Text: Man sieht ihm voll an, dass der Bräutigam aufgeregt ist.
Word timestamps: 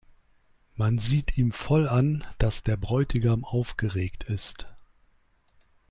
Man 0.73 0.97
sieht 0.97 1.37
ihm 1.37 1.51
voll 1.51 1.87
an, 1.87 2.25
dass 2.39 2.63
der 2.63 2.75
Bräutigam 2.75 3.45
aufgeregt 3.45 4.23
ist. 4.23 4.65